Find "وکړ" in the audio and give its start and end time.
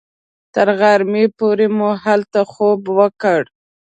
2.97-3.41